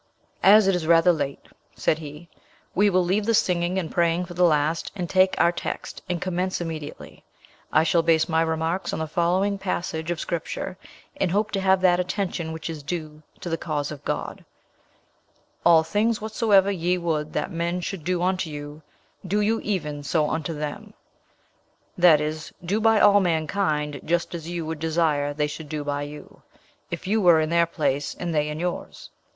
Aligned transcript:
"As 0.41 0.65
it 0.67 0.73
is 0.73 0.87
rather 0.87 1.13
late," 1.13 1.45
said 1.75 1.99
he, 1.99 2.27
"we 2.73 2.89
will 2.89 3.05
leave 3.05 3.27
the 3.27 3.35
singing 3.35 3.77
and 3.77 3.91
praying 3.91 4.25
for 4.25 4.33
the 4.33 4.43
last, 4.43 4.91
and 4.95 5.07
take 5.07 5.35
our 5.37 5.51
text, 5.51 6.01
and 6.09 6.19
commence 6.19 6.59
immediately. 6.59 7.23
I 7.71 7.83
shall 7.83 8.01
base 8.01 8.27
my 8.27 8.41
remarks 8.41 8.93
on 8.93 8.97
the 8.97 9.05
following 9.05 9.59
passage 9.59 10.09
of 10.09 10.19
Scripture, 10.19 10.75
and 11.17 11.29
hope 11.29 11.51
to 11.51 11.61
have 11.61 11.81
that 11.81 11.99
attention 11.99 12.51
which 12.51 12.67
is 12.67 12.81
due 12.81 13.21
to 13.41 13.47
the 13.49 13.59
cause 13.59 13.91
of 13.91 14.03
God: 14.03 14.43
'All 15.63 15.83
things 15.83 16.19
whatsoever 16.19 16.71
ye 16.71 16.97
would 16.97 17.33
that 17.33 17.51
men 17.51 17.79
should 17.79 18.03
do 18.03 18.23
unto 18.23 18.49
you, 18.49 18.81
do 19.23 19.39
ye 19.39 19.61
even 19.61 20.01
so 20.01 20.31
unto 20.31 20.51
them'; 20.55 20.95
that 21.95 22.19
is, 22.19 22.51
do 22.65 22.81
by 22.81 22.99
all 22.99 23.19
mankind 23.19 24.01
just 24.03 24.33
as 24.33 24.49
you 24.49 24.65
would 24.65 24.79
desire 24.79 25.31
they 25.31 25.45
should 25.45 25.69
do 25.69 25.83
by 25.83 26.01
you, 26.01 26.41
if 26.89 27.05
you 27.05 27.21
were 27.21 27.39
in 27.39 27.51
their 27.51 27.67
place 27.67 28.15
and 28.15 28.33
they 28.33 28.49
in 28.49 28.59
yours. 28.59 29.11